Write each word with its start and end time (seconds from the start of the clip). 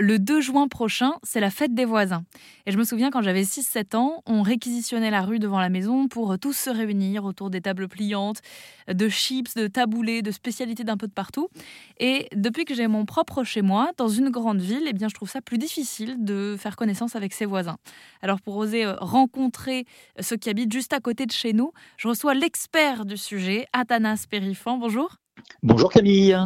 Le 0.00 0.20
2 0.20 0.40
juin 0.40 0.68
prochain, 0.68 1.14
c'est 1.24 1.40
la 1.40 1.50
fête 1.50 1.74
des 1.74 1.84
voisins. 1.84 2.22
Et 2.66 2.70
je 2.70 2.78
me 2.78 2.84
souviens 2.84 3.10
quand 3.10 3.20
j'avais 3.20 3.42
6-7 3.42 3.96
ans, 3.96 4.22
on 4.26 4.42
réquisitionnait 4.42 5.10
la 5.10 5.22
rue 5.22 5.40
devant 5.40 5.58
la 5.58 5.70
maison 5.70 6.06
pour 6.06 6.38
tous 6.38 6.52
se 6.52 6.70
réunir 6.70 7.24
autour 7.24 7.50
des 7.50 7.60
tables 7.60 7.88
pliantes, 7.88 8.40
de 8.86 9.08
chips, 9.08 9.54
de 9.56 9.66
taboulés, 9.66 10.22
de 10.22 10.30
spécialités 10.30 10.84
d'un 10.84 10.96
peu 10.96 11.08
de 11.08 11.12
partout. 11.12 11.48
Et 11.98 12.28
depuis 12.32 12.64
que 12.64 12.74
j'ai 12.74 12.86
mon 12.86 13.06
propre 13.06 13.42
chez 13.42 13.60
moi, 13.60 13.90
dans 13.96 14.06
une 14.06 14.30
grande 14.30 14.60
ville, 14.60 14.84
eh 14.86 14.92
bien, 14.92 15.08
je 15.08 15.14
trouve 15.14 15.30
ça 15.30 15.40
plus 15.40 15.58
difficile 15.58 16.14
de 16.24 16.54
faire 16.56 16.76
connaissance 16.76 17.16
avec 17.16 17.32
ses 17.32 17.44
voisins. 17.44 17.78
Alors 18.22 18.40
pour 18.40 18.56
oser 18.56 18.84
euh, 18.84 18.94
rencontrer 19.00 19.84
ceux 20.20 20.36
qui 20.36 20.48
habitent 20.48 20.72
juste 20.72 20.92
à 20.92 21.00
côté 21.00 21.26
de 21.26 21.32
chez 21.32 21.52
nous, 21.52 21.72
je 21.96 22.06
reçois 22.06 22.34
l'expert 22.34 23.04
du 23.04 23.16
sujet, 23.16 23.66
Athanas 23.72 24.26
Périfan. 24.30 24.78
Bonjour. 24.78 25.16
Bonjour 25.62 25.90
Camille. 25.90 26.36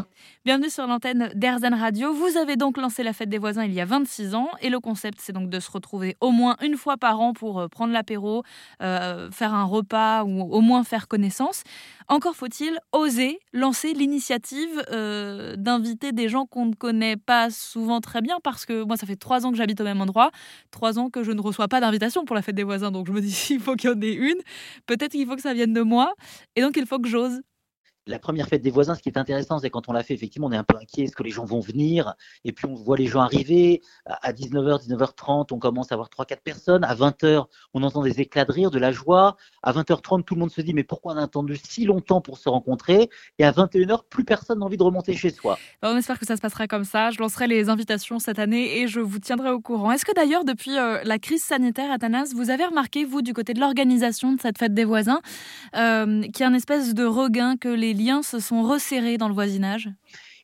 Bienvenue 0.44 0.70
sur 0.70 0.86
l'antenne 0.86 1.30
d'Airzen 1.34 1.74
Radio. 1.74 2.12
Vous 2.12 2.36
avez 2.36 2.56
donc 2.56 2.76
lancé 2.76 3.02
la 3.02 3.12
fête 3.12 3.28
des 3.28 3.38
voisins 3.38 3.64
il 3.64 3.72
y 3.72 3.80
a 3.80 3.84
26 3.84 4.34
ans 4.34 4.48
et 4.60 4.70
le 4.70 4.80
concept 4.80 5.18
c'est 5.20 5.32
donc 5.32 5.50
de 5.50 5.60
se 5.60 5.70
retrouver 5.70 6.16
au 6.20 6.30
moins 6.30 6.56
une 6.62 6.76
fois 6.76 6.96
par 6.96 7.20
an 7.20 7.32
pour 7.32 7.60
euh, 7.60 7.68
prendre 7.68 7.92
l'apéro, 7.92 8.42
euh, 8.82 9.30
faire 9.30 9.54
un 9.54 9.64
repas 9.64 10.24
ou 10.24 10.40
au 10.40 10.60
moins 10.60 10.82
faire 10.82 11.06
connaissance. 11.06 11.62
Encore 12.08 12.34
faut-il 12.34 12.76
oser 12.90 13.38
lancer 13.52 13.92
l'initiative 13.92 14.82
euh, 14.90 15.54
d'inviter 15.56 16.10
des 16.10 16.28
gens 16.28 16.46
qu'on 16.46 16.66
ne 16.66 16.74
connaît 16.74 17.16
pas 17.16 17.50
souvent 17.50 18.00
très 18.00 18.20
bien 18.20 18.38
parce 18.42 18.66
que 18.66 18.82
moi 18.82 18.96
ça 18.96 19.06
fait 19.06 19.16
trois 19.16 19.46
ans 19.46 19.52
que 19.52 19.56
j'habite 19.56 19.80
au 19.80 19.84
même 19.84 20.00
endroit, 20.00 20.32
trois 20.72 20.98
ans 20.98 21.08
que 21.08 21.22
je 21.22 21.30
ne 21.30 21.40
reçois 21.40 21.68
pas 21.68 21.80
d'invitation 21.80 22.24
pour 22.24 22.34
la 22.34 22.42
fête 22.42 22.56
des 22.56 22.64
voisins 22.64 22.90
donc 22.90 23.06
je 23.06 23.12
me 23.12 23.20
dis 23.20 23.46
il 23.50 23.60
faut 23.60 23.76
qu'il 23.76 23.90
y 23.90 23.92
en 23.92 24.00
ait 24.00 24.14
une, 24.14 24.40
peut-être 24.86 25.12
qu'il 25.12 25.26
faut 25.26 25.36
que 25.36 25.42
ça 25.42 25.54
vienne 25.54 25.72
de 25.72 25.82
moi 25.82 26.14
et 26.56 26.62
donc 26.62 26.76
il 26.76 26.86
faut 26.86 26.98
que 26.98 27.08
j'ose 27.08 27.42
la 28.06 28.18
première 28.18 28.48
fête 28.48 28.62
des 28.62 28.70
voisins, 28.70 28.94
ce 28.94 29.02
qui 29.02 29.08
est 29.08 29.18
intéressant, 29.18 29.58
c'est 29.58 29.70
quand 29.70 29.88
on 29.88 29.92
l'a 29.92 30.02
fait, 30.02 30.14
effectivement, 30.14 30.48
on 30.48 30.52
est 30.52 30.56
un 30.56 30.64
peu 30.64 30.76
inquiet, 30.76 31.04
est-ce 31.04 31.16
que 31.16 31.22
les 31.22 31.30
gens 31.30 31.44
vont 31.44 31.60
venir? 31.60 32.14
Et 32.44 32.52
puis 32.52 32.66
on 32.66 32.74
voit 32.74 32.96
les 32.96 33.06
gens 33.06 33.20
arriver. 33.20 33.80
À 34.06 34.32
19h, 34.32 34.86
19h30, 34.88 35.52
on 35.52 35.58
commence 35.58 35.92
à 35.92 35.94
avoir 35.94 36.08
3-4 36.08 36.40
personnes. 36.42 36.84
À 36.84 36.94
20h, 36.94 37.46
on 37.74 37.82
entend 37.82 38.02
des 38.02 38.20
éclats 38.20 38.44
de 38.44 38.52
rire, 38.52 38.70
de 38.70 38.78
la 38.78 38.92
joie. 38.92 39.36
À 39.62 39.72
20h30, 39.72 40.24
tout 40.24 40.34
le 40.34 40.40
monde 40.40 40.50
se 40.50 40.60
dit, 40.60 40.74
mais 40.74 40.84
pourquoi 40.84 41.14
on 41.14 41.16
a 41.16 41.22
attendu 41.22 41.56
si 41.56 41.84
longtemps 41.84 42.20
pour 42.20 42.38
se 42.38 42.48
rencontrer? 42.48 43.08
Et 43.38 43.44
à 43.44 43.52
21h, 43.52 44.00
plus 44.10 44.24
personne 44.24 44.58
n'a 44.58 44.66
envie 44.66 44.76
de 44.76 44.82
remonter 44.82 45.14
chez 45.14 45.30
soi. 45.30 45.58
On 45.82 45.96
espère 45.96 46.18
que 46.18 46.26
ça 46.26 46.36
se 46.36 46.42
passera 46.42 46.66
comme 46.66 46.84
ça. 46.84 47.10
Je 47.10 47.18
lancerai 47.20 47.46
les 47.46 47.68
invitations 47.68 48.18
cette 48.18 48.38
année 48.38 48.80
et 48.80 48.88
je 48.88 49.00
vous 49.00 49.18
tiendrai 49.18 49.50
au 49.50 49.60
courant. 49.60 49.92
Est-ce 49.92 50.04
que 50.04 50.14
d'ailleurs, 50.14 50.44
depuis 50.44 50.76
euh, 50.76 51.00
la 51.04 51.18
crise 51.18 51.42
sanitaire, 51.42 51.90
Athanas, 51.90 52.32
vous 52.34 52.50
avez 52.50 52.64
remarqué, 52.64 53.04
vous, 53.04 53.22
du 53.22 53.32
côté 53.32 53.54
de 53.54 53.60
l'organisation 53.60 54.32
de 54.32 54.40
cette 54.40 54.58
fête 54.58 54.74
des 54.74 54.84
voisins, 54.84 55.20
euh, 55.76 56.22
qu'il 56.22 56.40
y 56.40 56.42
a 56.42 56.48
une 56.48 56.54
espèce 56.54 56.94
de 56.94 57.04
regain 57.04 57.56
que 57.56 57.68
les 57.68 57.91
liens 57.92 58.22
se 58.22 58.40
sont 58.40 58.62
resserrés 58.62 59.18
dans 59.18 59.28
le 59.28 59.34
voisinage? 59.34 59.90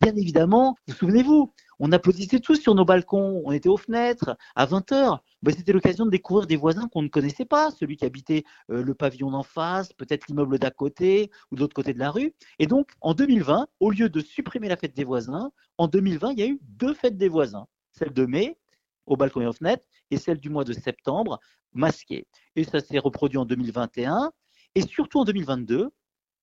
Bien 0.00 0.14
évidemment, 0.14 0.76
vous 0.86 0.94
souvenez-vous, 0.94 1.52
on 1.80 1.92
applaudissait 1.92 2.40
tous 2.40 2.56
sur 2.56 2.74
nos 2.74 2.84
balcons, 2.84 3.42
on 3.44 3.52
était 3.52 3.68
aux 3.68 3.76
fenêtres 3.76 4.36
à 4.54 4.66
20h. 4.66 5.18
Ben, 5.42 5.54
c'était 5.54 5.72
l'occasion 5.72 6.06
de 6.06 6.10
découvrir 6.10 6.46
des 6.46 6.56
voisins 6.56 6.88
qu'on 6.88 7.02
ne 7.02 7.08
connaissait 7.08 7.44
pas, 7.44 7.70
celui 7.70 7.96
qui 7.96 8.04
habitait 8.04 8.44
euh, 8.70 8.82
le 8.82 8.94
pavillon 8.94 9.30
d'en 9.30 9.42
face, 9.42 9.92
peut-être 9.92 10.26
l'immeuble 10.28 10.58
d'à 10.58 10.70
côté 10.70 11.30
ou 11.50 11.56
de 11.56 11.60
l'autre 11.60 11.74
côté 11.74 11.92
de 11.92 11.98
la 11.98 12.10
rue. 12.10 12.34
Et 12.58 12.66
donc, 12.66 12.90
en 13.00 13.14
2020, 13.14 13.66
au 13.80 13.90
lieu 13.90 14.08
de 14.08 14.20
supprimer 14.20 14.68
la 14.68 14.76
fête 14.76 14.94
des 14.94 15.04
voisins, 15.04 15.50
en 15.78 15.88
2020, 15.88 16.32
il 16.32 16.38
y 16.38 16.42
a 16.42 16.46
eu 16.46 16.60
deux 16.62 16.94
fêtes 16.94 17.16
des 17.16 17.28
voisins. 17.28 17.66
Celle 17.92 18.12
de 18.12 18.26
mai, 18.26 18.56
au 19.06 19.16
balcon 19.16 19.40
et 19.40 19.46
aux 19.46 19.52
fenêtres, 19.52 19.84
et 20.10 20.16
celle 20.16 20.38
du 20.38 20.50
mois 20.50 20.64
de 20.64 20.72
septembre, 20.72 21.40
masquée. 21.72 22.26
Et 22.56 22.64
ça 22.64 22.80
s'est 22.80 22.98
reproduit 22.98 23.38
en 23.38 23.44
2021. 23.44 24.32
Et 24.74 24.82
surtout 24.82 25.20
en 25.20 25.24
2022, 25.24 25.90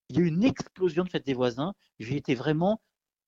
il 0.08 0.16
y 0.16 0.18
a 0.20 0.22
eu 0.22 0.28
une 0.28 0.44
explosion 0.44 1.04
de 1.04 1.10
fête 1.10 1.26
des 1.26 1.34
voisins. 1.34 1.74
J'ai 1.98 2.16
été 2.16 2.34
vraiment 2.34 2.80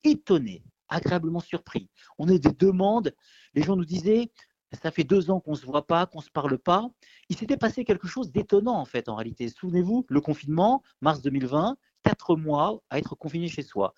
étonné, 0.03 0.63
agréablement 0.87 1.39
surpris. 1.39 1.89
On 2.17 2.27
a 2.29 2.37
des 2.37 2.51
demandes. 2.51 3.13
Les 3.53 3.63
gens 3.63 3.75
nous 3.75 3.85
disaient, 3.85 4.31
ça 4.71 4.91
fait 4.91 5.03
deux 5.03 5.31
ans 5.31 5.39
qu'on 5.39 5.51
ne 5.51 5.57
se 5.57 5.65
voit 5.65 5.87
pas, 5.87 6.05
qu'on 6.05 6.19
ne 6.19 6.23
se 6.23 6.29
parle 6.29 6.57
pas. 6.57 6.89
Il 7.29 7.37
s'était 7.37 7.57
passé 7.57 7.83
quelque 7.83 8.07
chose 8.07 8.31
d'étonnant 8.31 8.75
en 8.75 8.85
fait 8.85 9.09
en 9.09 9.15
réalité. 9.15 9.49
Souvenez-vous, 9.49 10.05
le 10.07 10.21
confinement, 10.21 10.83
mars 11.01 11.21
2020, 11.21 11.77
quatre 12.03 12.35
mois 12.35 12.81
à 12.89 12.99
être 12.99 13.15
confiné 13.15 13.47
chez 13.47 13.63
soi. 13.63 13.93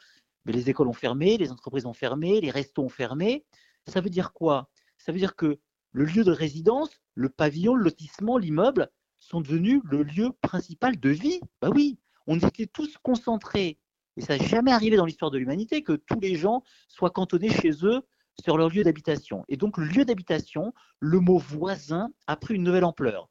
Mais 0.46 0.54
les 0.54 0.70
écoles 0.70 0.88
ont 0.88 0.94
fermé, 0.94 1.38
les 1.38 1.52
entreprises 1.52 1.86
ont 1.86 1.94
fermé, 1.94 2.42
les 2.42 2.50
restos 2.50 2.84
ont 2.84 2.90
fermé. 2.90 3.46
Ça 3.88 4.02
veut 4.02 4.10
dire 4.10 4.34
quoi? 4.34 4.70
Ça 4.98 5.12
veut 5.12 5.20
dire 5.20 5.36
que 5.36 5.60
le 5.92 6.06
lieu 6.06 6.24
de 6.24 6.32
résidence, 6.32 6.90
le 7.16 7.30
pavillon, 7.30 7.76
le 7.76 7.84
lotissement, 7.84 8.38
l'immeuble 8.38 8.90
sont 9.20 9.42
devenus 9.42 9.82
le 9.84 10.04
lieu 10.04 10.32
principal 10.42 11.00
de 11.00 11.10
vie. 11.10 11.42
Bah 11.62 11.70
oui, 11.70 12.00
on 12.28 12.38
était 12.38 12.68
tous 12.68 12.98
concentrés, 12.98 13.78
et 14.18 14.22
ça 14.22 14.38
n'a 14.38 14.44
jamais 14.44 14.72
arrivé 14.72 14.98
dans 14.98 15.06
l'histoire 15.06 15.32
de 15.32 15.38
l'humanité, 15.38 15.84
que 15.84 15.94
tous 15.94 16.20
les 16.20 16.36
gens 16.36 16.64
soient 16.88 17.12
cantonnés 17.12 17.50
chez 17.50 17.72
eux 17.86 18.02
sur 18.42 18.58
leur 18.58 18.70
lieu 18.70 18.84
d'habitation. 18.84 19.46
Et 19.48 19.58
donc, 19.58 19.78
le 19.78 19.86
lieu 19.86 20.06
d'habitation, 20.06 20.74
le 21.00 21.20
mot 21.20 21.38
voisin 21.38 22.12
a 22.28 22.36
pris 22.36 22.56
une 22.56 22.64
nouvelle 22.64 22.84
ampleur. 22.84 23.30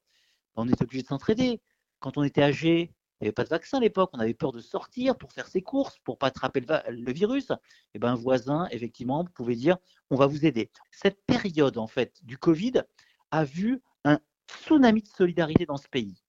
On 0.56 0.68
était 0.68 0.82
obligé 0.82 1.02
de 1.02 1.08
s'entraider. 1.08 1.60
Quand 2.00 2.16
on 2.16 2.22
était 2.22 2.42
âgé, 2.42 2.92
il 3.20 3.24
n'y 3.24 3.28
avait 3.28 3.32
pas 3.32 3.44
de 3.44 3.50
vaccin 3.50 3.76
à 3.76 3.80
l'époque, 3.80 4.10
on 4.14 4.18
avait 4.18 4.32
peur 4.32 4.52
de 4.52 4.60
sortir 4.60 5.16
pour 5.16 5.32
faire 5.32 5.46
ses 5.46 5.60
courses, 5.60 5.98
pour 6.04 6.16
pas 6.16 6.28
attraper 6.28 6.60
le, 6.60 7.12
virus. 7.12 7.50
Et 7.50 7.54
eh 7.94 7.98
ben, 7.98 8.12
un 8.12 8.14
voisin, 8.14 8.66
effectivement, 8.70 9.24
pouvait 9.26 9.56
dire 9.56 9.76
on 10.08 10.16
va 10.16 10.26
vous 10.26 10.46
aider. 10.46 10.70
Cette 10.90 11.22
période, 11.26 11.76
en 11.76 11.86
fait, 11.86 12.24
du 12.24 12.38
Covid 12.38 12.82
a 13.30 13.44
vu 13.44 13.82
un 14.04 14.18
tsunami 14.48 15.02
de 15.02 15.08
solidarité 15.08 15.66
dans 15.66 15.76
ce 15.76 15.88
pays 15.88 16.22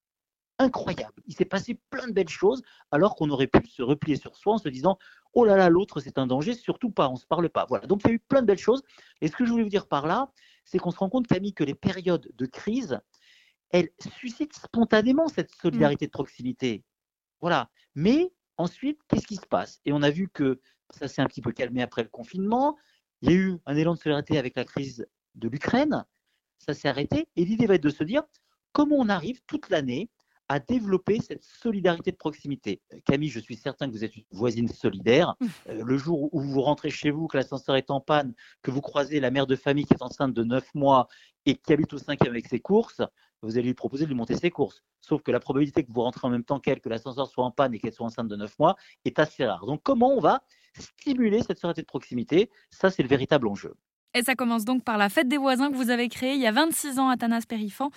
incroyable. 0.61 1.22
Il 1.27 1.35
s'est 1.35 1.45
passé 1.45 1.79
plein 1.89 2.07
de 2.07 2.13
belles 2.13 2.29
choses 2.29 2.61
alors 2.91 3.16
qu'on 3.16 3.29
aurait 3.29 3.47
pu 3.47 3.67
se 3.67 3.81
replier 3.81 4.16
sur 4.16 4.35
soi 4.35 4.53
en 4.53 4.57
se 4.57 4.69
disant 4.69 4.97
oh 5.33 5.45
là 5.45 5.55
là, 5.55 5.69
l'autre 5.69 5.99
c'est 5.99 6.17
un 6.17 6.27
danger, 6.27 6.53
surtout 6.53 6.91
pas, 6.91 7.09
on 7.09 7.13
ne 7.13 7.17
se 7.17 7.25
parle 7.25 7.49
pas. 7.49 7.66
Voilà, 7.67 7.88
donc 7.88 8.01
il 8.03 8.07
y 8.07 8.11
a 8.11 8.13
eu 8.13 8.19
plein 8.19 8.41
de 8.41 8.47
belles 8.47 8.57
choses. 8.57 8.83
Et 9.22 9.27
ce 9.27 9.35
que 9.35 9.45
je 9.45 9.51
voulais 9.51 9.63
vous 9.63 9.69
dire 9.69 9.88
par 9.88 10.07
là, 10.07 10.31
c'est 10.66 10.77
qu'on 10.77 10.91
se 10.91 10.97
rend 10.97 11.09
compte, 11.09 11.27
Camille, 11.27 11.53
que 11.53 11.63
les 11.63 11.75
périodes 11.75 12.31
de 12.33 12.45
crise, 12.45 12.99
elles 13.72 13.89
suscitent 14.19 14.55
spontanément 14.55 15.27
cette 15.27 15.51
solidarité 15.51 16.05
de 16.05 16.11
proximité. 16.11 16.83
Voilà. 17.39 17.69
Mais 17.95 18.31
ensuite, 18.57 18.99
qu'est-ce 19.07 19.28
qui 19.28 19.38
se 19.38 19.47
passe? 19.47 19.81
Et 19.85 19.93
on 19.93 20.01
a 20.03 20.11
vu 20.11 20.29
que 20.29 20.59
ça 20.91 21.07
s'est 21.07 21.22
un 21.22 21.28
petit 21.28 21.41
peu 21.41 21.51
calmé 21.51 21.81
après 21.81 22.03
le 22.03 22.09
confinement. 22.09 22.78
Il 23.22 23.31
y 23.31 23.33
a 23.33 23.38
eu 23.38 23.57
un 23.66 23.75
élan 23.75 23.93
de 23.93 23.99
solidarité 23.99 24.38
avec 24.38 24.55
la 24.55 24.66
crise 24.66 25.07
de 25.35 25.47
l'Ukraine. 25.47 26.05
Ça 26.59 26.73
s'est 26.73 26.89
arrêté. 26.89 27.28
Et 27.35 27.45
l'idée 27.45 27.66
va 27.66 27.75
être 27.75 27.83
de 27.83 27.89
se 27.89 28.03
dire 28.03 28.23
comment 28.73 28.97
on 28.97 29.09
arrive 29.09 29.41
toute 29.47 29.69
l'année 29.69 30.09
à 30.51 30.59
développer 30.59 31.22
cette 31.22 31.44
solidarité 31.44 32.12
de 32.12 32.17
proximité. 32.17 32.81
Camille, 33.06 33.29
je 33.29 33.39
suis 33.39 33.56
certain 33.56 33.88
que 33.88 33.94
vous 33.94 34.03
êtes 34.03 34.17
une 34.17 34.25
voisine 34.31 34.67
solidaire. 34.67 35.35
Mmh. 35.39 35.45
Euh, 35.69 35.84
le 35.85 35.97
jour 35.97 36.28
où 36.34 36.41
vous 36.41 36.62
rentrez 36.62 36.89
chez 36.89 37.09
vous, 37.09 37.28
que 37.29 37.38
l'ascenseur 37.38 37.78
est 37.78 37.89
en 37.89 38.01
panne, 38.01 38.34
que 38.61 38.69
vous 38.69 38.81
croisez 38.81 39.22
la 39.22 39.31
mère 39.31 39.47
de 39.47 39.56
famille 39.56 39.85
qui 39.85 39.94
est 39.94 40.03
enceinte 40.03 40.34
de 40.34 40.44
9 40.44 40.75
mois 40.75 41.07
et 41.45 41.56
qui 41.56 41.72
habite 41.72 41.94
au 41.94 41.97
cinquième 41.97 42.34
avec 42.34 42.47
ses 42.47 42.59
courses, 42.59 43.01
vous 43.41 43.57
allez 43.57 43.67
lui 43.67 43.73
proposer 43.73 44.03
de 44.03 44.09
lui 44.09 44.16
monter 44.16 44.35
ses 44.35 44.51
courses. 44.51 44.84
Sauf 45.00 45.23
que 45.23 45.31
la 45.31 45.40
probabilité 45.40 45.85
que 45.85 45.91
vous 45.94 46.01
rentrez 46.01 46.28
en 46.28 46.29
même 46.29 46.44
temps 46.44 46.59
qu'elle, 46.59 46.81
que 46.81 46.90
l'ascenseur 46.90 47.28
soit 47.28 47.45
en 47.45 47.51
panne 47.51 47.73
et 47.73 47.79
qu'elle 47.79 47.94
soit 47.94 48.06
enceinte 48.06 48.28
de 48.28 48.35
9 48.35 48.59
mois, 48.59 48.75
est 49.06 49.19
assez 49.19 49.45
rare. 49.45 49.66
Donc 49.66 49.81
comment 49.84 50.13
on 50.13 50.19
va 50.19 50.44
stimuler 50.78 51.44
cette 51.44 51.59
solidarité 51.59 51.84
de 51.84 51.88
proximité? 51.88 52.50
Ça, 52.72 52.91
c'est 52.91 53.03
le 53.03 53.09
véritable 53.09 53.47
enjeu. 53.47 53.73
Et 54.13 54.23
ça 54.23 54.35
commence 54.35 54.66
donc 54.66 54.83
par 54.83 54.97
la 54.97 55.07
fête 55.07 55.29
des 55.29 55.38
voisins 55.38 55.72
que 55.72 55.75
vous 55.75 55.89
avez 55.89 56.09
créée 56.09 56.33
il 56.33 56.41
y 56.41 56.47
a 56.47 56.51
26 56.51 56.99
ans 56.99 57.09
à 57.09 57.16
Tanas 57.16 57.44
Périfan 57.47 57.91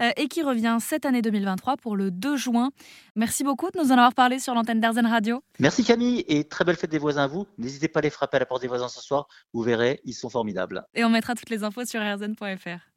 euh, 0.00 0.10
et 0.16 0.26
qui 0.26 0.42
revient 0.42 0.78
cette 0.80 1.06
année 1.06 1.22
2023 1.22 1.76
pour 1.76 1.96
le 1.96 2.10
2 2.10 2.36
juin. 2.36 2.70
Merci 3.14 3.44
beaucoup 3.44 3.70
de 3.70 3.78
nous 3.78 3.92
en 3.92 3.94
avoir 3.94 4.14
parlé 4.14 4.40
sur 4.40 4.54
l'antenne 4.54 4.80
d'Arzen 4.80 5.06
Radio. 5.06 5.42
Merci 5.60 5.84
Camille 5.84 6.24
et 6.26 6.44
très 6.44 6.64
belle 6.64 6.76
fête 6.76 6.90
des 6.90 6.98
voisins 6.98 7.24
à 7.24 7.28
vous. 7.28 7.46
N'hésitez 7.56 7.86
pas 7.86 8.00
à 8.00 8.02
les 8.02 8.10
frapper 8.10 8.38
à 8.38 8.40
la 8.40 8.46
porte 8.46 8.62
des 8.62 8.68
voisins 8.68 8.88
ce 8.88 9.00
soir, 9.00 9.28
vous 9.52 9.62
verrez, 9.62 10.00
ils 10.04 10.14
sont 10.14 10.28
formidables. 10.28 10.84
Et 10.94 11.04
on 11.04 11.08
mettra 11.08 11.34
toutes 11.34 11.50
les 11.50 11.62
infos 11.62 11.84
sur 11.84 12.00
arzen.fr. 12.00 12.89